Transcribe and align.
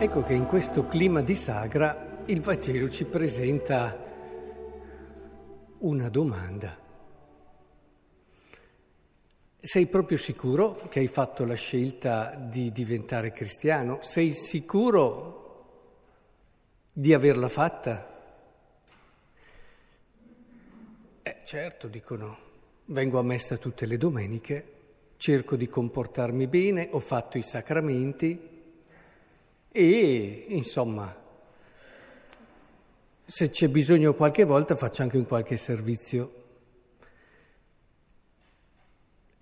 Ecco 0.00 0.22
che 0.22 0.32
in 0.32 0.46
questo 0.46 0.86
clima 0.86 1.22
di 1.22 1.34
sagra 1.34 2.22
il 2.26 2.40
Vangelo 2.40 2.88
ci 2.88 3.04
presenta 3.04 3.98
una 5.78 6.08
domanda. 6.08 6.78
Sei 9.58 9.86
proprio 9.86 10.16
sicuro 10.16 10.86
che 10.88 11.00
hai 11.00 11.08
fatto 11.08 11.44
la 11.44 11.56
scelta 11.56 12.36
di 12.36 12.70
diventare 12.70 13.32
cristiano? 13.32 13.98
Sei 14.00 14.30
sicuro 14.30 15.96
di 16.92 17.12
averla 17.12 17.48
fatta? 17.48 18.22
Eh, 21.24 21.36
certo, 21.44 21.88
dicono, 21.88 22.38
vengo 22.84 23.18
a 23.18 23.24
messa 23.24 23.56
tutte 23.56 23.84
le 23.84 23.96
domeniche, 23.96 24.72
cerco 25.16 25.56
di 25.56 25.68
comportarmi 25.68 26.46
bene, 26.46 26.86
ho 26.92 27.00
fatto 27.00 27.36
i 27.36 27.42
sacramenti 27.42 28.57
e 29.70 30.46
insomma, 30.48 31.14
se 33.24 33.50
c'è 33.50 33.68
bisogno 33.68 34.14
qualche 34.14 34.44
volta 34.44 34.74
faccio 34.74 35.02
anche 35.02 35.18
un 35.18 35.26
qualche 35.26 35.56
servizio. 35.56 36.32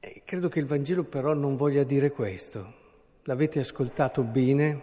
E 0.01 0.23
credo 0.25 0.49
che 0.49 0.59
il 0.59 0.67
Vangelo 0.67 1.05
però 1.05 1.35
non 1.35 1.57
voglia 1.57 1.85
dire 1.85 2.11
questo. 2.11 2.75
L'avete 3.23 3.61
ascoltato 3.61 4.23
bene? 4.23 4.83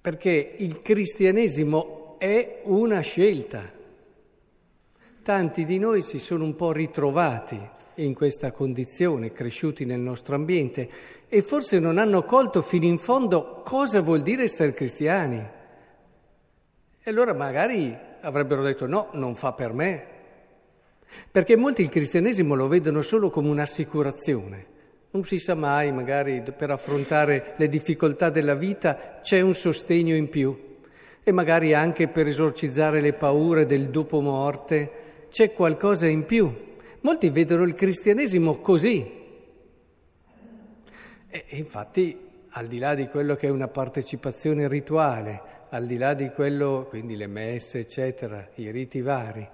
Perché 0.00 0.54
il 0.58 0.80
cristianesimo 0.82 2.16
è 2.18 2.62
una 2.64 3.00
scelta. 3.00 3.70
Tanti 5.22 5.64
di 5.64 5.78
noi 5.78 6.02
si 6.02 6.18
sono 6.18 6.44
un 6.44 6.56
po' 6.56 6.72
ritrovati 6.72 7.80
in 8.02 8.14
questa 8.14 8.52
condizione, 8.52 9.32
cresciuti 9.32 9.84
nel 9.84 10.00
nostro 10.00 10.34
ambiente 10.34 10.88
e 11.28 11.42
forse 11.42 11.78
non 11.78 11.98
hanno 11.98 12.22
colto 12.22 12.62
fino 12.62 12.84
in 12.84 12.98
fondo 12.98 13.62
cosa 13.64 14.00
vuol 14.00 14.22
dire 14.22 14.44
essere 14.44 14.72
cristiani. 14.72 15.36
E 17.04 17.10
allora 17.10 17.34
magari 17.34 17.96
avrebbero 18.20 18.62
detto 18.62 18.86
no, 18.86 19.08
non 19.12 19.34
fa 19.34 19.52
per 19.52 19.72
me, 19.72 20.06
perché 21.30 21.56
molti 21.56 21.82
il 21.82 21.88
cristianesimo 21.88 22.54
lo 22.54 22.68
vedono 22.68 23.02
solo 23.02 23.30
come 23.30 23.48
un'assicurazione. 23.48 24.66
Non 25.10 25.24
si 25.24 25.38
sa 25.38 25.54
mai, 25.54 25.92
magari 25.92 26.42
per 26.56 26.70
affrontare 26.70 27.54
le 27.56 27.68
difficoltà 27.68 28.30
della 28.30 28.54
vita 28.54 29.18
c'è 29.20 29.40
un 29.40 29.52
sostegno 29.52 30.14
in 30.14 30.28
più 30.28 30.70
e 31.22 31.32
magari 31.32 31.74
anche 31.74 32.08
per 32.08 32.26
esorcizzare 32.26 33.00
le 33.00 33.12
paure 33.12 33.66
del 33.66 33.90
dopo 33.90 34.20
morte 34.20 34.90
c'è 35.28 35.52
qualcosa 35.52 36.06
in 36.06 36.24
più. 36.24 36.52
Molti 37.02 37.30
vedono 37.30 37.64
il 37.64 37.74
cristianesimo 37.74 38.60
così. 38.60 39.20
E 41.28 41.44
infatti, 41.50 42.16
al 42.50 42.66
di 42.66 42.78
là 42.78 42.94
di 42.94 43.08
quello 43.08 43.34
che 43.34 43.48
è 43.48 43.50
una 43.50 43.68
partecipazione 43.68 44.68
rituale, 44.68 45.40
al 45.70 45.86
di 45.86 45.96
là 45.96 46.14
di 46.14 46.28
quello, 46.30 46.86
quindi 46.88 47.16
le 47.16 47.26
messe, 47.26 47.80
eccetera, 47.80 48.48
i 48.56 48.70
riti 48.70 49.00
vari, 49.00 49.48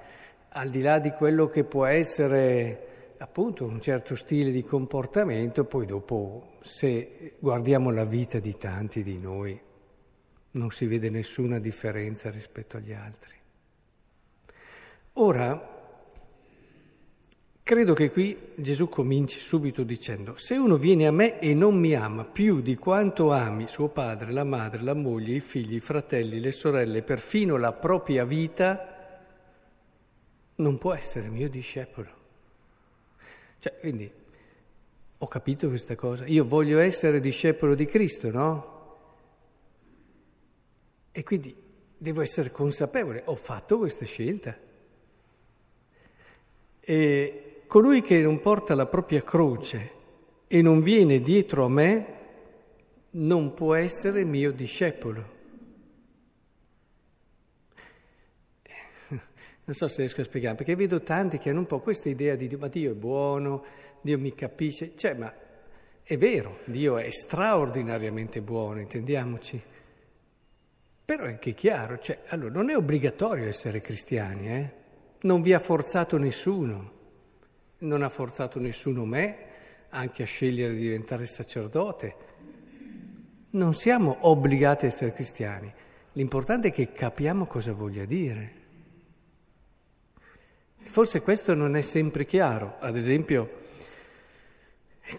al 0.51 0.69
di 0.69 0.83
là 0.83 0.99
di 0.99 1.11
quello 1.11 1.47
che 1.47 1.65
può 1.65 1.87
essere 1.87 3.15
appunto 3.19 3.65
un 3.65 3.81
certo 3.81 4.15
stile 4.15 4.51
di 4.51 4.63
comportamento, 4.63 5.65
poi 5.65 5.87
dopo, 5.87 6.59
se 6.61 7.37
guardiamo 7.39 7.91
la 7.91 8.05
vita 8.05 8.39
di 8.41 8.57
tanti 8.57 9.03
di 9.03 9.19
noi, 9.19 9.59
non 10.51 10.71
si 10.71 10.87
vede 10.87 11.09
nessuna 11.09 11.59
differenza 11.59 12.31
rispetto 12.31 12.77
agli 12.77 12.93
altri. 12.93 13.37
Ora, 15.15 15.77
Credo 17.69 17.93
che 17.93 18.11
qui 18.11 18.35
Gesù 18.55 18.89
cominci 18.89 19.39
subito 19.39 19.83
dicendo, 19.83 20.39
se 20.39 20.57
uno 20.57 20.79
viene 20.79 21.07
a 21.07 21.11
me 21.11 21.39
e 21.39 21.53
non 21.53 21.79
mi 21.79 21.95
ama 21.95 22.25
più 22.25 22.63
di 22.63 22.77
quanto 22.77 23.31
ami 23.31 23.67
suo 23.67 23.89
padre, 23.89 24.33
la 24.33 24.43
madre, 24.43 24.81
la 24.81 24.95
moglie, 24.95 25.35
i 25.35 25.41
figli, 25.41 25.75
i 25.75 25.81
fratelli, 25.81 26.41
le 26.41 26.51
sorelle, 26.51 27.03
perfino 27.03 27.59
la 27.59 27.75
propria 27.75 28.25
vita, 28.25 29.21
non 30.55 30.79
può 30.79 30.95
essere 30.95 31.29
mio 31.29 31.51
discepolo. 31.51 32.09
Cioè, 33.59 33.77
quindi, 33.81 34.11
ho 35.19 35.27
capito 35.27 35.69
questa 35.69 35.95
cosa, 35.95 36.25
io 36.25 36.47
voglio 36.47 36.79
essere 36.79 37.21
discepolo 37.21 37.75
di 37.75 37.85
Cristo, 37.85 38.31
no? 38.31 38.97
E 41.13 41.23
quindi 41.23 41.55
devo 41.99 42.23
essere 42.23 42.51
consapevole, 42.51 43.25
ho 43.27 43.37
fatto 43.37 43.77
questa 43.77 44.07
scelta. 44.07 44.57
E 46.81 47.43
colui 47.69 48.01
che 48.01 48.21
non 48.21 48.41
porta 48.41 48.75
la 48.75 48.87
propria 48.87 49.23
croce 49.23 49.93
e 50.49 50.63
non 50.63 50.81
viene 50.81 51.21
dietro 51.21 51.67
a 51.67 51.69
me 51.69 52.17
non 53.11 53.55
può 53.55 53.75
essere 53.75 54.25
mio 54.25 54.51
discepolo. 54.51 55.37
Non 59.69 59.77
so 59.77 59.87
se 59.87 59.99
riesco 59.99 60.23
a 60.23 60.25
spiegare, 60.25 60.57
perché 60.57 60.75
vedo 60.75 61.03
tanti 61.03 61.37
che 61.37 61.51
hanno 61.51 61.59
un 61.59 61.67
po' 61.67 61.81
questa 61.81 62.09
idea 62.09 62.37
di 62.37 62.47
Dio, 62.47 62.57
ma 62.57 62.69
Dio 62.69 62.93
è 62.93 62.95
buono, 62.95 63.63
Dio 64.01 64.19
mi 64.19 64.35
capisce, 64.35 64.93
cioè, 64.97 65.13
ma 65.13 65.31
è 66.03 66.17
vero, 66.17 66.61
Dio 66.65 66.97
è 66.97 67.11
straordinariamente 67.11 68.41
buono, 68.41 68.81
intendiamoci. 68.81 69.63
Però 71.05 71.25
è 71.25 71.29
anche 71.29 71.53
chiaro, 71.53 71.99
cioè, 71.99 72.21
allora 72.29 72.55
non 72.55 72.71
è 72.71 72.77
obbligatorio 72.77 73.47
essere 73.47 73.83
cristiani, 73.83 74.49
eh? 74.49 74.73
Non 75.21 75.43
vi 75.43 75.53
ha 75.53 75.59
forzato 75.59 76.17
nessuno. 76.17 76.97
Non 77.81 78.03
ha 78.03 78.09
forzato 78.09 78.59
nessuno 78.59 79.05
me 79.05 79.47
anche 79.91 80.25
a 80.25 80.27
scegliere 80.27 80.75
di 80.75 80.81
diventare 80.81 81.27
sacerdote. 81.27 82.15
Non 83.51 83.73
siamo 83.73 84.17
obbligati 84.23 84.85
a 84.85 84.89
essere 84.89 85.13
cristiani. 85.13 85.73
L'importante 86.13 86.69
è 86.69 86.73
che 86.73 86.93
capiamo 86.93 87.47
cosa 87.47 87.73
voglia 87.73 88.05
dire. 88.05 88.53
Forse 90.81 91.23
questo 91.23 91.55
non 91.55 91.77
è 91.77 91.81
sempre 91.83 92.27
chiaro. 92.27 92.79
Ad 92.81 92.97
esempio, 92.97 93.61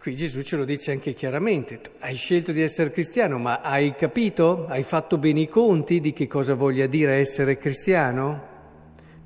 qui 0.02 0.16
Gesù 0.16 0.42
ce 0.42 0.58
lo 0.58 0.66
dice 0.66 0.92
anche 0.92 1.14
chiaramente. 1.14 1.80
Hai 2.00 2.16
scelto 2.16 2.52
di 2.52 2.62
essere 2.62 2.92
cristiano, 2.92 3.38
ma 3.38 3.62
hai 3.62 3.96
capito? 3.96 4.66
Hai 4.68 4.84
fatto 4.84 5.18
bene 5.18 5.40
i 5.40 5.48
conti 5.48 6.02
di 6.02 6.12
che 6.12 6.28
cosa 6.28 6.56
voglia 6.56 6.88
dire 6.88 7.16
essere 7.16 7.58
cristiano? 7.58 8.59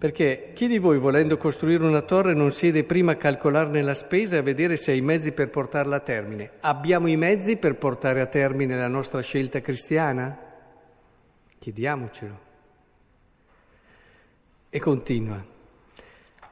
Perché 0.03 0.51
chi 0.53 0.67
di 0.67 0.79
voi 0.79 0.97
volendo 0.97 1.37
costruire 1.37 1.85
una 1.85 2.01
torre 2.01 2.33
non 2.33 2.51
siede 2.51 2.83
prima 2.83 3.13
a 3.13 3.15
calcolarne 3.15 3.81
la 3.81 3.93
spesa 3.93 4.35
e 4.35 4.39
a 4.39 4.41
vedere 4.41 4.75
se 4.75 4.91
ha 4.91 4.95
i 4.95 4.99
mezzi 4.99 5.31
per 5.31 5.49
portarla 5.49 5.95
a 5.95 5.99
termine? 6.01 6.51
Abbiamo 6.59 7.07
i 7.07 7.15
mezzi 7.15 7.55
per 7.55 7.77
portare 7.77 8.19
a 8.19 8.25
termine 8.25 8.75
la 8.75 8.89
nostra 8.89 9.21
scelta 9.21 9.61
cristiana? 9.61 10.37
Chiediamocelo. 11.57 12.39
E 14.69 14.79
continua. 14.81 15.41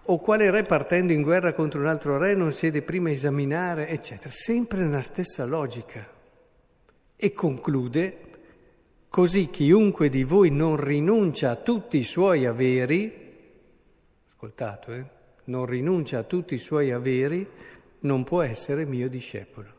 O 0.03 0.17
quale 0.19 0.49
re 0.49 0.61
partendo 0.61 1.11
in 1.11 1.21
guerra 1.21 1.51
contro 1.51 1.81
un 1.81 1.87
altro 1.87 2.17
re 2.17 2.33
non 2.33 2.53
siede 2.53 2.83
prima 2.83 3.09
a 3.09 3.11
esaminare, 3.11 3.89
eccetera. 3.89 4.29
Sempre 4.33 4.79
nella 4.79 5.01
stessa 5.01 5.43
logica. 5.43 6.07
E 7.17 7.33
conclude, 7.33 8.17
così 9.09 9.49
chiunque 9.49 10.07
di 10.07 10.23
voi 10.23 10.51
non 10.51 10.77
rinuncia 10.77 11.49
a 11.49 11.57
tutti 11.57 11.97
i 11.97 12.03
suoi 12.03 12.45
averi, 12.45 13.19
ascoltato, 14.41 14.91
eh? 14.91 15.05
non 15.45 15.67
rinuncia 15.67 16.17
a 16.17 16.23
tutti 16.23 16.55
i 16.55 16.57
suoi 16.57 16.91
averi, 16.91 17.47
non 17.99 18.23
può 18.23 18.41
essere 18.41 18.85
mio 18.85 19.07
discepolo. 19.07 19.69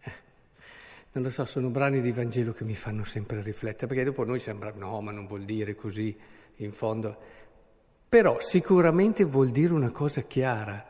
Eh, 0.00 0.12
non 1.12 1.24
lo 1.24 1.30
so, 1.30 1.44
sono 1.44 1.68
brani 1.68 2.00
di 2.00 2.10
Vangelo 2.10 2.54
che 2.54 2.64
mi 2.64 2.74
fanno 2.74 3.04
sempre 3.04 3.42
riflettere, 3.42 3.86
perché 3.86 4.04
dopo 4.04 4.24
noi 4.24 4.38
sembra 4.38 4.72
no, 4.74 5.02
ma 5.02 5.10
non 5.10 5.26
vuol 5.26 5.42
dire 5.42 5.74
così, 5.74 6.16
in 6.56 6.72
fondo. 6.72 7.18
Però 8.08 8.40
sicuramente 8.40 9.24
vuol 9.24 9.50
dire 9.50 9.74
una 9.74 9.90
cosa 9.90 10.22
chiara. 10.22 10.86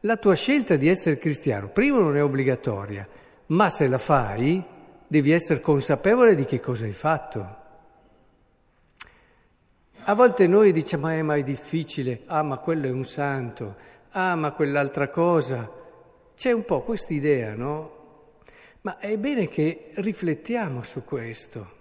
La 0.00 0.16
tua 0.16 0.34
scelta 0.34 0.74
di 0.74 0.88
essere 0.88 1.18
cristiano, 1.18 1.68
prima 1.68 2.00
non 2.00 2.16
è 2.16 2.22
obbligatoria, 2.22 3.08
ma 3.46 3.70
se 3.70 3.86
la 3.86 3.98
fai 3.98 4.60
devi 5.06 5.30
essere 5.30 5.60
consapevole 5.60 6.34
di 6.34 6.44
che 6.44 6.58
cosa 6.58 6.84
hai 6.84 6.92
fatto. 6.92 7.57
A 10.08 10.14
volte 10.14 10.46
noi 10.46 10.72
diciamo, 10.72 11.12
eh, 11.12 11.20
ma 11.20 11.36
è 11.36 11.42
difficile, 11.42 12.22
ah, 12.28 12.42
ma 12.42 12.56
quello 12.56 12.86
è 12.86 12.90
un 12.90 13.04
santo, 13.04 13.76
ah, 14.12 14.34
ma 14.36 14.52
quell'altra 14.52 15.10
cosa. 15.10 15.70
C'è 16.34 16.50
un 16.50 16.64
po' 16.64 16.80
questa 16.80 17.12
idea, 17.12 17.54
no? 17.54 17.92
Ma 18.80 18.96
è 18.96 19.18
bene 19.18 19.48
che 19.48 19.92
riflettiamo 19.96 20.82
su 20.82 21.04
questo. 21.04 21.72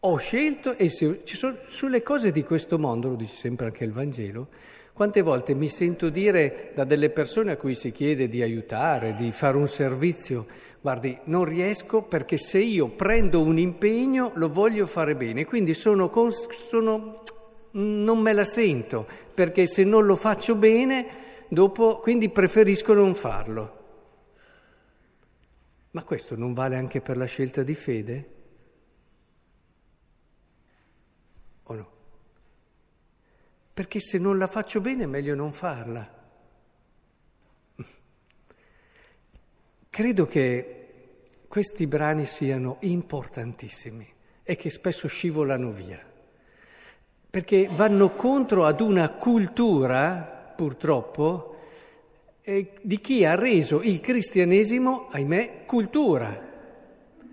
Ho 0.00 0.16
scelto, 0.16 0.74
e 0.76 0.88
se, 0.88 1.20
sono, 1.24 1.58
sulle 1.68 2.02
cose 2.02 2.32
di 2.32 2.42
questo 2.42 2.78
mondo, 2.78 3.10
lo 3.10 3.16
dice 3.16 3.36
sempre 3.36 3.66
anche 3.66 3.84
il 3.84 3.92
Vangelo, 3.92 4.48
quante 4.94 5.20
volte 5.20 5.54
mi 5.54 5.68
sento 5.68 6.08
dire 6.08 6.70
da 6.74 6.84
delle 6.84 7.10
persone 7.10 7.52
a 7.52 7.56
cui 7.58 7.74
si 7.74 7.92
chiede 7.92 8.28
di 8.28 8.40
aiutare, 8.40 9.14
di 9.14 9.30
fare 9.30 9.58
un 9.58 9.68
servizio, 9.68 10.46
guardi, 10.80 11.18
non 11.24 11.44
riesco 11.44 12.02
perché 12.02 12.38
se 12.38 12.60
io 12.60 12.88
prendo 12.88 13.42
un 13.42 13.58
impegno 13.58 14.32
lo 14.36 14.48
voglio 14.48 14.86
fare 14.86 15.16
bene, 15.16 15.44
quindi 15.44 15.74
sono, 15.74 16.10
sono 16.30 17.21
non 17.72 18.18
me 18.18 18.32
la 18.32 18.44
sento, 18.44 19.06
perché 19.34 19.66
se 19.66 19.84
non 19.84 20.04
lo 20.04 20.16
faccio 20.16 20.54
bene, 20.54 21.46
dopo, 21.48 21.98
quindi 22.00 22.28
preferisco 22.30 22.94
non 22.94 23.14
farlo. 23.14 23.80
Ma 25.92 26.04
questo 26.04 26.36
non 26.36 26.54
vale 26.54 26.76
anche 26.76 27.00
per 27.00 27.16
la 27.16 27.26
scelta 27.26 27.62
di 27.62 27.74
fede? 27.74 28.30
O 31.64 31.74
no? 31.74 31.90
Perché 33.74 34.00
se 34.00 34.18
non 34.18 34.38
la 34.38 34.46
faccio 34.46 34.80
bene 34.80 35.04
è 35.04 35.06
meglio 35.06 35.34
non 35.34 35.52
farla. 35.52 36.20
Credo 39.90 40.26
che 40.26 40.78
questi 41.48 41.86
brani 41.86 42.24
siano 42.24 42.78
importantissimi 42.80 44.10
e 44.42 44.56
che 44.56 44.70
spesso 44.70 45.06
scivolano 45.06 45.70
via, 45.70 46.02
perché 47.32 47.66
vanno 47.72 48.10
contro 48.10 48.66
ad 48.66 48.82
una 48.82 49.08
cultura, 49.08 50.52
purtroppo, 50.54 51.56
eh, 52.42 52.72
di 52.82 53.00
chi 53.00 53.24
ha 53.24 53.34
reso 53.36 53.80
il 53.80 54.00
cristianesimo, 54.00 55.06
ahimè, 55.10 55.64
cultura. 55.64 56.50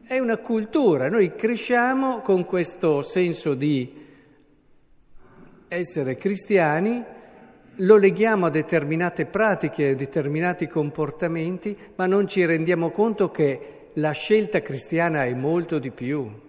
È 0.02 0.18
una 0.18 0.38
cultura, 0.38 1.10
noi 1.10 1.36
cresciamo 1.36 2.22
con 2.22 2.46
questo 2.46 3.02
senso 3.02 3.54
di 3.56 3.94
essere 5.68 6.16
cristiani, 6.16 7.04
lo 7.76 7.98
leghiamo 7.98 8.46
a 8.46 8.50
determinate 8.50 9.26
pratiche, 9.26 9.90
a 9.90 9.96
determinati 9.96 10.66
comportamenti, 10.68 11.78
ma 11.96 12.06
non 12.06 12.26
ci 12.26 12.46
rendiamo 12.46 12.90
conto 12.92 13.32
che 13.32 13.90
la 13.96 14.12
scelta 14.12 14.62
cristiana 14.62 15.26
è 15.26 15.34
molto 15.34 15.78
di 15.78 15.92
più. 15.92 16.48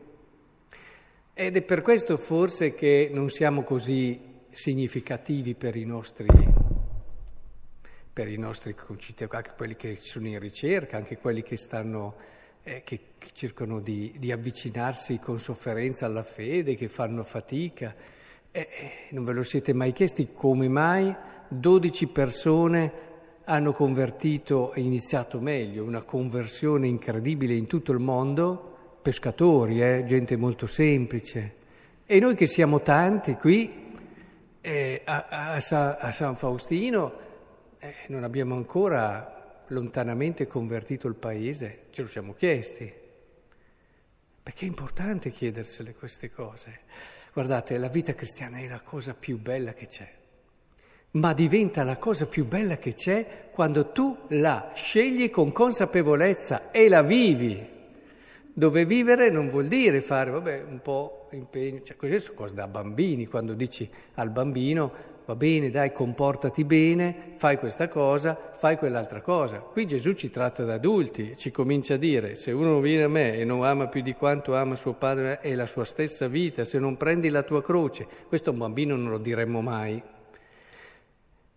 Ed 1.42 1.56
è 1.56 1.62
per 1.62 1.80
questo 1.80 2.18
forse 2.18 2.74
che 2.74 3.08
non 3.10 3.30
siamo 3.30 3.62
così 3.62 4.20
significativi 4.50 5.54
per 5.54 5.74
i 5.74 5.86
nostri, 5.86 6.26
per 8.12 8.28
i 8.28 8.36
nostri 8.36 8.74
concittadini, 8.74 9.38
anche 9.38 9.54
quelli 9.56 9.74
che 9.74 9.96
sono 9.96 10.26
in 10.26 10.38
ricerca, 10.38 10.98
anche 10.98 11.16
quelli 11.16 11.42
che, 11.42 11.56
stanno, 11.56 12.14
eh, 12.62 12.82
che, 12.84 13.00
che 13.16 13.30
cercano 13.32 13.80
di, 13.80 14.14
di, 14.18 14.30
avvicinarsi 14.30 15.18
con 15.18 15.40
sofferenza 15.40 16.04
alla 16.04 16.24
fede, 16.24 16.74
che 16.74 16.88
fanno 16.88 17.22
fatica. 17.24 17.94
Eh, 18.50 18.68
non 19.12 19.24
ve 19.24 19.32
lo 19.32 19.42
siete 19.42 19.72
mai 19.72 19.92
chiesti 19.92 20.32
come 20.34 20.68
mai 20.68 21.16
12 21.48 22.06
persone 22.08 22.92
hanno 23.44 23.72
convertito 23.72 24.74
e 24.74 24.82
iniziato 24.82 25.40
meglio, 25.40 25.84
una 25.84 26.02
conversione 26.02 26.86
incredibile 26.86 27.54
in 27.54 27.66
tutto 27.66 27.92
il 27.92 27.98
mondo, 27.98 28.69
pescatori, 29.02 29.82
eh, 29.82 30.04
gente 30.04 30.36
molto 30.36 30.66
semplice. 30.66 31.54
E 32.06 32.18
noi 32.18 32.34
che 32.34 32.46
siamo 32.46 32.82
tanti 32.82 33.34
qui 33.34 33.98
eh, 34.60 35.02
a, 35.04 35.26
a, 35.28 35.54
a, 35.54 36.10
San 36.10 36.36
Faustino 36.36 37.12
eh, 37.78 37.94
non 38.08 38.24
abbiamo 38.24 38.54
ancora 38.54 39.62
lontanamente 39.68 40.46
convertito 40.46 41.06
il 41.08 41.14
paese, 41.14 41.86
ce 41.90 42.02
lo 42.02 42.08
siamo 42.08 42.34
chiesti. 42.34 42.92
Perché 44.42 44.64
è 44.64 44.68
importante 44.68 45.30
chiedersele 45.30 45.94
queste 45.94 46.30
cose. 46.30 46.80
Guardate, 47.32 47.78
la 47.78 47.88
vita 47.88 48.14
cristiana 48.14 48.58
è 48.58 48.66
la 48.66 48.80
cosa 48.80 49.14
più 49.14 49.38
bella 49.38 49.72
che 49.72 49.86
c'è 49.86 50.18
ma 51.12 51.32
diventa 51.32 51.82
la 51.82 51.96
cosa 51.96 52.26
più 52.26 52.46
bella 52.46 52.76
che 52.76 52.94
c'è 52.94 53.48
quando 53.50 53.90
tu 53.90 54.16
la 54.28 54.70
scegli 54.74 55.28
con 55.30 55.50
consapevolezza 55.50 56.70
e 56.70 56.88
la 56.88 57.02
vivi. 57.02 57.78
Dove 58.52 58.84
vivere 58.84 59.30
non 59.30 59.48
vuol 59.48 59.68
dire 59.68 60.00
fare, 60.00 60.30
vabbè, 60.30 60.64
un 60.68 60.80
po' 60.82 61.28
impegno, 61.30 61.80
cioè 61.82 61.96
queste 61.96 62.18
sono 62.18 62.38
cose 62.38 62.54
da 62.54 62.66
bambini, 62.66 63.26
quando 63.26 63.54
dici 63.54 63.88
al 64.14 64.30
bambino 64.30 64.92
va 65.24 65.36
bene, 65.36 65.70
dai, 65.70 65.92
comportati 65.92 66.64
bene, 66.64 67.32
fai 67.36 67.56
questa 67.58 67.86
cosa, 67.86 68.50
fai 68.52 68.76
quell'altra 68.76 69.20
cosa. 69.20 69.60
Qui 69.60 69.86
Gesù 69.86 70.12
ci 70.12 70.30
tratta 70.30 70.64
da 70.64 70.74
adulti, 70.74 71.36
ci 71.36 71.52
comincia 71.52 71.94
a 71.94 71.96
dire, 71.96 72.34
se 72.34 72.50
uno 72.50 72.80
viene 72.80 73.04
a 73.04 73.08
me 73.08 73.36
e 73.36 73.44
non 73.44 73.62
ama 73.62 73.86
più 73.86 74.02
di 74.02 74.14
quanto 74.14 74.56
ama 74.56 74.74
suo 74.74 74.94
padre 74.94 75.40
e 75.40 75.54
la 75.54 75.66
sua 75.66 75.84
stessa 75.84 76.26
vita, 76.26 76.64
se 76.64 76.80
non 76.80 76.96
prendi 76.96 77.28
la 77.28 77.44
tua 77.44 77.62
croce, 77.62 78.06
questo 78.26 78.50
a 78.50 78.52
un 78.52 78.58
bambino 78.58 78.96
non 78.96 79.10
lo 79.10 79.18
diremmo 79.18 79.60
mai. 79.60 80.02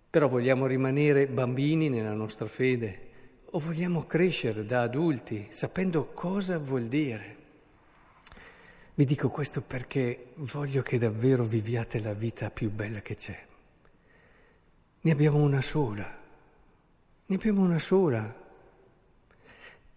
Però 0.10 0.28
vogliamo 0.28 0.68
rimanere 0.68 1.26
bambini 1.26 1.90
nella 1.90 2.14
nostra 2.14 2.46
fede 2.46 3.12
o 3.56 3.60
vogliamo 3.60 4.06
crescere 4.06 4.66
da 4.66 4.82
adulti 4.82 5.48
sapendo 5.50 6.12
cosa 6.14 6.58
vuol 6.58 6.88
dire. 6.88 7.38
Vi 8.96 9.06
dico 9.06 9.30
questo 9.30 9.62
perché 9.62 10.32
voglio 10.36 10.82
che 10.82 10.98
davvero 10.98 11.44
viviate 11.44 12.00
la 12.00 12.14
vita 12.14 12.50
più 12.50 12.72
bella 12.72 13.02
che 13.02 13.16
c'è. 13.16 13.46
Ne 15.02 15.12
abbiamo 15.12 15.38
una 15.38 15.62
sola, 15.62 16.22
ne 17.26 17.36
abbiamo 17.36 17.62
una 17.62 17.80
sola. 17.80 18.42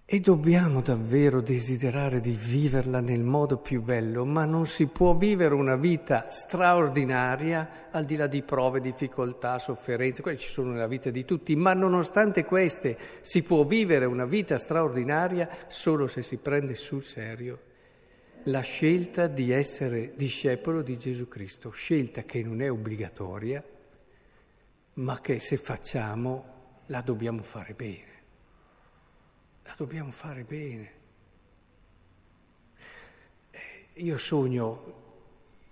E 0.08 0.20
dobbiamo 0.20 0.82
davvero 0.82 1.40
desiderare 1.40 2.20
di 2.20 2.30
viverla 2.30 3.00
nel 3.00 3.24
modo 3.24 3.58
più 3.58 3.82
bello, 3.82 4.24
ma 4.24 4.44
non 4.44 4.64
si 4.64 4.86
può 4.86 5.16
vivere 5.16 5.52
una 5.52 5.74
vita 5.74 6.30
straordinaria 6.30 7.88
al 7.90 8.04
di 8.04 8.14
là 8.14 8.28
di 8.28 8.42
prove, 8.42 8.78
difficoltà, 8.78 9.58
sofferenze, 9.58 10.22
quelle 10.22 10.38
ci 10.38 10.48
sono 10.48 10.70
nella 10.70 10.86
vita 10.86 11.10
di 11.10 11.24
tutti, 11.24 11.56
ma 11.56 11.74
nonostante 11.74 12.44
queste 12.44 12.96
si 13.20 13.42
può 13.42 13.64
vivere 13.64 14.04
una 14.04 14.26
vita 14.26 14.58
straordinaria 14.58 15.48
solo 15.66 16.06
se 16.06 16.22
si 16.22 16.36
prende 16.36 16.76
sul 16.76 17.02
serio 17.02 17.58
la 18.44 18.60
scelta 18.60 19.26
di 19.26 19.50
essere 19.50 20.12
discepolo 20.14 20.82
di 20.82 20.96
Gesù 20.96 21.26
Cristo, 21.26 21.70
scelta 21.70 22.22
che 22.22 22.44
non 22.44 22.62
è 22.62 22.70
obbligatoria, 22.70 23.60
ma 24.94 25.20
che 25.20 25.40
se 25.40 25.56
facciamo 25.56 26.44
la 26.86 27.00
dobbiamo 27.00 27.42
fare 27.42 27.74
bene 27.74 28.15
la 29.66 29.74
dobbiamo 29.76 30.12
fare 30.12 30.44
bene. 30.44 30.90
Eh, 33.50 33.86
io 33.94 34.16
sogno 34.16 34.94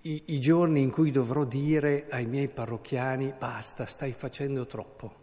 i, 0.02 0.22
i, 0.26 0.40
giorni 0.40 0.82
in 0.82 0.90
cui 0.90 1.10
dovrò 1.10 1.44
dire 1.44 2.06
ai 2.10 2.26
miei 2.26 2.48
parrocchiani 2.48 3.34
basta, 3.38 3.86
stai 3.86 4.12
facendo 4.12 4.66
troppo. 4.66 5.22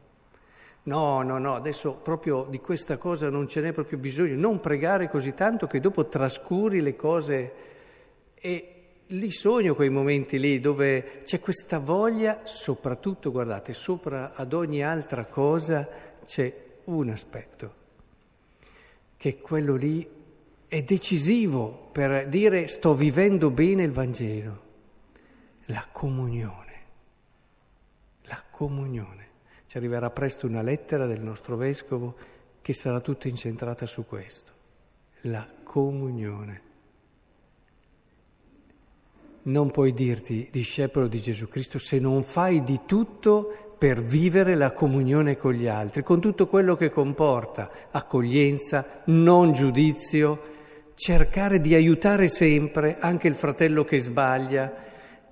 No, 0.84 1.22
no, 1.22 1.38
no, 1.38 1.54
adesso 1.54 1.98
proprio 1.98 2.48
di 2.50 2.60
questa 2.60 2.98
cosa 2.98 3.30
non 3.30 3.48
ce 3.48 3.62
n'è 3.62 3.74
proprio 3.74 4.00
bisogno, 4.00 4.36
non 4.36 4.60
pregare 4.60 5.10
così 5.10 5.34
tanto 5.34 5.68
che 5.68 5.80
dopo 5.80 6.08
trascuri 6.08 6.82
le 6.82 6.96
cose 6.96 7.54
e 8.34 8.76
li 9.08 9.32
sogno 9.32 9.76
quei 9.76 9.90
momenti 9.90 10.40
lì 10.40 10.60
dove 10.60 11.20
c'è 11.24 11.40
questa 11.40 11.78
voglia, 11.78 12.40
soprattutto, 12.44 13.32
guardate, 13.32 13.74
sopra 13.74 14.34
ad 14.34 14.54
ogni 14.54 14.82
altra 14.82 15.26
cosa 15.26 15.88
c'è 16.26 16.52
un 16.86 17.10
aspetto 17.10 17.80
che 19.22 19.38
quello 19.38 19.76
lì 19.76 20.04
è 20.68 20.82
decisivo 20.82 21.90
per 21.92 22.28
dire 22.28 22.66
sto 22.66 22.96
vivendo 22.96 23.52
bene 23.52 23.84
il 23.84 23.92
Vangelo. 23.92 24.62
La 25.66 25.88
comunione. 25.92 26.74
La 28.24 28.44
comunione. 28.50 29.28
Ci 29.68 29.78
arriverà 29.78 30.10
presto 30.10 30.48
una 30.48 30.64
lettera 30.64 31.06
del 31.06 31.22
nostro 31.22 31.56
vescovo 31.56 32.16
che 32.64 32.74
sarà 32.74 33.00
tutta 33.00 33.28
incentrata 33.28 33.86
su 33.86 34.08
questo. 34.08 34.54
La 35.22 35.48
comunione. 35.62 36.62
Non 39.44 39.70
puoi 39.70 39.94
dirti 39.94 40.50
discepolo 40.52 41.06
di 41.06 41.22
Gesù 41.22 41.48
Cristo 41.48 41.78
se 41.78 42.00
non 42.00 42.24
fai 42.24 42.64
di 42.64 42.80
tutto 42.88 43.71
per 43.82 44.00
vivere 44.00 44.54
la 44.54 44.74
comunione 44.74 45.38
con 45.38 45.54
gli 45.54 45.66
altri, 45.66 46.04
con 46.04 46.22
tutto 46.22 46.46
quello 46.46 46.76
che 46.76 46.92
comporta 46.92 47.90
accoglienza, 47.90 49.02
non 49.06 49.54
giudizio, 49.54 50.94
cercare 50.94 51.60
di 51.60 51.74
aiutare 51.74 52.30
sempre 52.30 53.00
anche 53.00 53.28
il 53.28 53.34
fratello 53.34 53.84
che 53.84 53.98
sbaglia, 53.98 54.72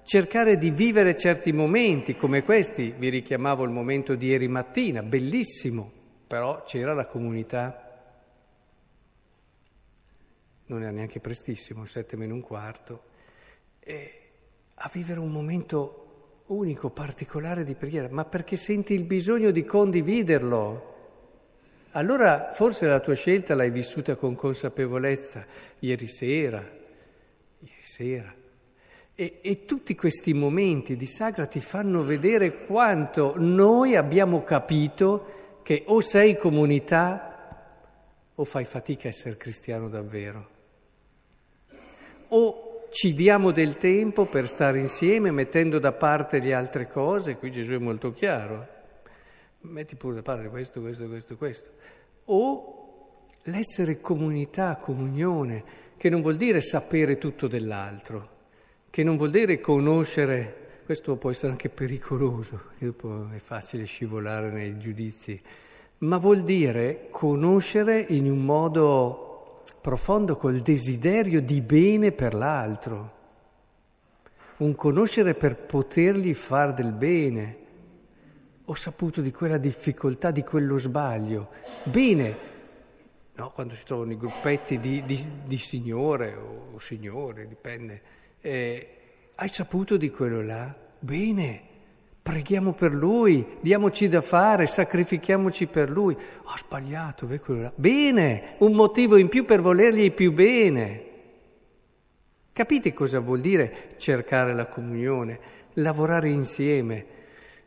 cercare 0.02 0.58
di 0.58 0.72
vivere 0.72 1.16
certi 1.16 1.54
momenti 1.54 2.16
come 2.16 2.42
questi, 2.42 2.92
vi 2.98 3.10
richiamavo 3.10 3.66
il 3.66 3.70
momento 3.70 4.16
di 4.16 4.30
ieri 4.30 4.48
mattina, 4.48 5.04
bellissimo, 5.04 5.92
però 6.26 6.64
c'era 6.64 6.96
la 6.96 7.06
comunità, 7.06 8.18
non 10.66 10.82
era 10.82 10.90
neanche 10.90 11.20
prestissimo, 11.20 11.86
sette 11.86 12.18
meno 12.18 12.34
un 12.34 12.42
quarto, 12.42 13.04
e 13.80 14.22
a 14.74 14.90
vivere 14.92 15.20
un 15.20 15.30
momento 15.30 16.09
unico, 16.50 16.90
particolare 16.90 17.64
di 17.64 17.76
preghiera, 17.76 18.08
ma 18.10 18.26
perché 18.26 18.58
senti 18.58 18.94
il 18.94 19.04
bisogno 19.04 19.52
di 19.52 19.66
condividerlo. 19.66 20.88
Allora 21.92 22.52
forse 22.54 22.86
la 22.86 23.00
tua 23.00 23.16
scelta 23.16 23.56
l'hai 23.56 23.72
vissuta 23.72 24.16
con 24.16 24.36
consapevolezza 24.36 25.46
ieri 25.80 26.08
sera, 26.08 26.60
ieri 27.60 27.82
sera. 27.82 28.34
E, 29.16 29.40
e 29.42 29.66
tutti 29.66 29.96
questi 29.96 30.34
momenti 30.34 30.96
di 30.96 31.08
sagra 31.08 31.46
ti 31.46 31.60
fanno 31.60 32.04
vedere 32.04 32.66
quanto 32.66 33.34
noi 33.38 33.96
abbiamo 33.96 34.44
capito 34.44 35.60
che 35.64 35.84
o 35.88 36.00
sei 36.00 36.38
comunità 36.38 37.30
o 38.36 38.46
fai 38.46 38.66
fatica 38.66 39.08
a 39.08 39.10
essere 39.10 39.36
cristiano 39.36 39.90
davvero. 39.90 40.50
O 42.30 42.69
ci 42.90 43.14
diamo 43.14 43.52
del 43.52 43.78
tempo 43.78 44.26
per 44.26 44.48
stare 44.48 44.80
insieme 44.80 45.32
mettendo 45.32 45.80
da 45.80 45.92
parte 45.92 46.40
le 46.40 46.54
altre 46.54 46.88
cose, 46.88 47.38
qui 47.38 47.52
Gesù 47.52 47.74
è 47.74 47.78
molto 47.78 48.12
chiaro, 48.12 48.68
metti 49.62 49.96
pure 49.96 50.16
da 50.16 50.22
parte 50.22 50.50
questo, 50.50 50.82
questo, 50.82 51.08
questo, 51.08 51.38
questo, 51.38 51.70
o 52.26 53.28
l'essere 53.44 54.02
comunità, 54.02 54.78
comunione, 54.78 55.88
che 55.98 56.10
non 56.10 56.22
vuol 56.22 56.36
dire 56.36 56.62
sapere 56.62 57.18
tutto 57.18 57.48
dell'altro, 57.48 58.38
che 58.90 59.04
non 59.04 59.18
vuol 59.18 59.32
dire 59.32 59.60
conoscere, 59.60 60.82
questo 60.86 61.18
può 61.18 61.30
essere 61.30 61.52
anche 61.52 61.70
pericoloso, 61.70 62.72
è 62.80 63.40
facile 63.40 63.86
scivolare 63.86 64.50
nei 64.50 64.78
giudizi, 64.80 65.40
ma 66.00 66.18
vuol 66.18 66.42
dire 66.42 67.08
conoscere 67.10 68.00
in 68.00 68.32
un 68.32 68.44
modo 68.44 69.29
profondo 69.82 70.36
col 70.36 70.60
desiderio 70.60 71.42
di 71.42 71.62
bene 71.62 72.12
per 72.12 72.34
l'altro, 72.34 73.18
un 74.58 74.76
conoscere 74.76 75.34
per 75.36 75.56
potergli 75.56 76.34
far 76.34 76.74
del 76.74 76.92
bene. 76.92 77.58
Ho 78.66 78.76
saputo 78.76 79.22
di 79.22 79.32
quella 79.32 79.58
difficoltà, 79.58 80.32
di 80.32 80.44
quello 80.44 80.78
sbaglio. 80.78 81.50
Bene, 81.84 82.38
no? 83.34 83.52
quando 83.52 83.74
si 83.74 83.84
trovano 83.86 84.12
i 84.12 84.18
gruppetti 84.18 84.80
di, 84.80 85.04
di, 85.06 85.20
di 85.46 85.58
signore 85.58 86.36
o, 86.36 86.74
o 86.74 86.80
signore, 86.80 87.48
dipende, 87.48 88.02
eh, 88.42 88.90
hai 89.36 89.48
saputo 89.48 89.98
di 89.98 90.10
quello 90.10 90.42
là? 90.42 90.76
Bene. 91.00 91.68
Preghiamo 92.30 92.74
per 92.74 92.94
lui, 92.94 93.58
diamoci 93.60 94.08
da 94.08 94.22
fare, 94.22 94.68
sacrifichiamoci 94.68 95.66
per 95.66 95.90
lui. 95.90 96.16
Ho 96.44 96.58
sbagliato, 96.58 97.28
Bene, 97.74 98.54
un 98.60 98.74
motivo 98.74 99.18
in 99.18 99.30
più 99.30 99.46
per 99.46 99.62
volergli 99.62 100.12
più 100.12 100.32
bene. 100.32 101.04
Capite 102.54 102.94
cosa 102.94 103.20
vuol 103.20 103.42
dire 103.42 103.96
cercare 103.98 104.54
la 104.54 104.68
comunione, 104.68 105.40
lavorare 105.74 106.30
insieme? 106.30 107.06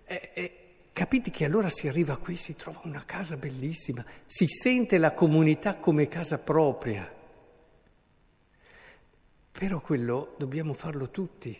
Eh, 0.04 0.30
eh, 0.32 0.52
capite 0.92 1.32
che 1.32 1.44
allora 1.44 1.68
si 1.68 1.88
arriva 1.88 2.16
qui, 2.16 2.36
si 2.36 2.54
trova 2.54 2.82
una 2.84 3.02
casa 3.04 3.36
bellissima, 3.36 4.04
si 4.26 4.46
sente 4.46 4.96
la 4.96 5.12
comunità 5.12 5.78
come 5.78 6.06
casa 6.06 6.38
propria. 6.38 7.12
Però 9.50 9.80
quello 9.80 10.36
dobbiamo 10.38 10.72
farlo 10.72 11.10
tutti, 11.10 11.58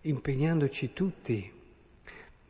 impegnandoci 0.00 0.92
tutti. 0.94 1.52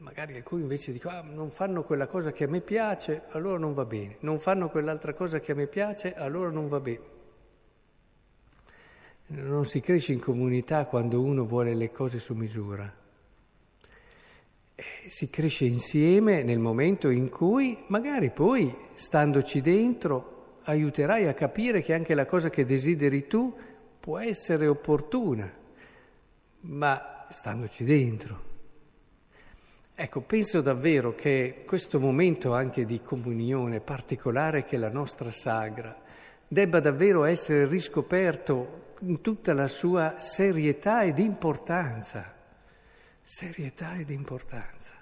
Magari 0.05 0.37
alcuni 0.37 0.61
invece 0.61 0.93
dicono, 0.93 1.17
ah, 1.17 1.23
non 1.23 1.51
fanno 1.51 1.83
quella 1.83 2.07
cosa 2.07 2.31
che 2.31 2.45
a 2.45 2.47
me 2.47 2.61
piace, 2.61 3.23
allora 3.31 3.57
non 3.57 3.73
va 3.73 3.87
bene. 3.87 4.19
Non 4.21 4.39
fanno 4.39 4.69
quell'altra 4.69 5.15
cosa 5.15 5.41
che 5.41 5.53
a 5.53 5.55
me 5.55 5.67
piace, 5.67 6.15
allora 6.15 6.51
non 6.51 6.69
va 6.69 6.79
bene. 6.79 7.13
Non 9.29 9.65
si 9.65 9.81
cresce 9.81 10.13
in 10.13 10.21
comunità 10.21 10.85
quando 10.85 11.23
uno 11.23 11.47
vuole 11.47 11.75
le 11.75 11.91
cose 11.91 12.19
su 12.19 12.35
misura. 12.35 12.95
Eh, 14.75 15.09
si 15.09 15.31
cresce 15.31 15.65
insieme 15.65 16.43
nel 16.43 16.59
momento 16.59 17.09
in 17.09 17.31
cui, 17.31 17.85
magari 17.87 18.31
poi, 18.31 18.77
standoci 18.93 19.63
dentro, 19.63 20.59
aiuterai 20.65 21.29
a 21.29 21.35
capire 21.35 21.81
che 21.81 21.95
anche 21.95 22.13
la 22.13 22.27
cosa 22.27 22.51
che 22.51 22.67
desideri 22.67 23.27
tu 23.27 23.57
può 24.01 24.19
essere 24.19 24.67
opportuna, 24.67 25.51
ma 26.61 27.27
standoci 27.31 27.85
dentro. 27.85 28.53
Ecco, 29.97 30.23
penso 30.23 30.61
davvero 30.61 31.15
che 31.15 31.63
questo 31.65 32.01
momento 32.01 32.53
anche 32.53 32.85
di 32.85 33.01
comunione 33.01 33.79
particolare 33.79 34.65
che 34.65 34.75
è 34.75 34.79
la 34.79 34.91
nostra 34.91 35.31
sagra 35.31 35.97
debba 36.49 36.81
davvero 36.81 37.23
essere 37.23 37.65
riscoperto 37.67 38.95
in 39.03 39.21
tutta 39.21 39.53
la 39.53 39.69
sua 39.69 40.17
serietà 40.19 41.05
ed 41.05 41.19
importanza. 41.19 42.35
Serietà 43.21 43.97
ed 43.97 44.11
importanza. 44.11 44.95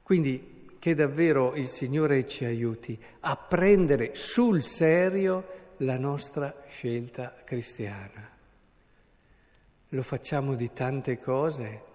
Quindi 0.00 0.76
che 0.78 0.94
davvero 0.94 1.56
il 1.56 1.66
Signore 1.66 2.24
ci 2.24 2.44
aiuti 2.44 2.96
a 3.20 3.36
prendere 3.36 4.14
sul 4.14 4.62
serio 4.62 5.72
la 5.78 5.98
nostra 5.98 6.62
scelta 6.68 7.34
cristiana. 7.44 8.30
Lo 9.88 10.02
facciamo 10.04 10.54
di 10.54 10.72
tante 10.72 11.18
cose 11.18 11.88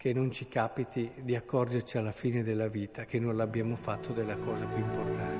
che 0.00 0.14
non 0.14 0.30
ci 0.30 0.48
capiti 0.48 1.12
di 1.20 1.36
accorgerci 1.36 1.98
alla 1.98 2.10
fine 2.10 2.42
della 2.42 2.68
vita 2.68 3.04
che 3.04 3.18
non 3.18 3.36
l'abbiamo 3.36 3.76
fatto 3.76 4.14
della 4.14 4.34
cosa 4.36 4.64
più 4.64 4.78
importante. 4.78 5.39